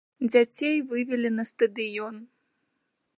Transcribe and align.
Дзяцей 0.31 0.77
вывелі 0.93 1.29
на 1.37 1.43
стадыён. 1.51 2.15